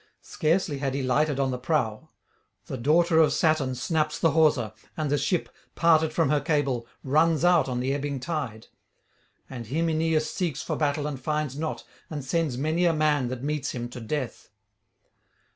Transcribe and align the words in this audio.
Scarcely 0.23 0.79
had 0.79 0.95
he 0.95 1.03
lighted 1.03 1.39
on 1.39 1.51
the 1.51 1.59
prow; 1.59 2.09
the 2.65 2.75
daughter 2.75 3.19
of 3.19 3.31
Saturn 3.33 3.75
snaps 3.75 4.17
the 4.17 4.31
hawser, 4.31 4.73
and 4.97 5.11
the 5.11 5.17
ship, 5.19 5.47
parted 5.75 6.11
from 6.11 6.31
her 6.31 6.41
cable, 6.41 6.87
runs 7.03 7.45
out 7.45 7.69
on 7.69 7.79
the 7.81 7.93
ebbing 7.93 8.19
tide. 8.19 8.65
And 9.47 9.67
him 9.67 9.89
Aeneas 9.89 10.27
seeks 10.33 10.63
for 10.63 10.75
battle 10.75 11.05
and 11.05 11.19
finds 11.19 11.55
not, 11.55 11.83
and 12.09 12.25
sends 12.25 12.57
many 12.57 12.85
a 12.85 12.93
man 12.93 13.27
that 13.27 13.43
meets 13.43 13.73
him 13.73 13.89
to 13.89 14.01
death. 14.01 14.49